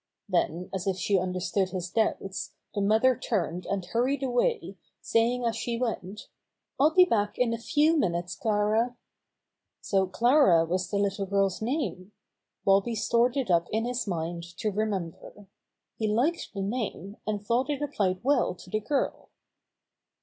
[0.27, 5.55] Then, as if she understood his doubts, the mother turned and hurried away, saying as
[5.55, 6.27] she went:
[6.79, 8.97] "I'll be back in a few minutes, Clara."
[9.79, 12.13] So Clara was the little girl's name!
[12.65, 15.45] Bobby stored it up in his mind to remember.
[15.99, 19.29] He liked the name, and thought it applied well to the girl.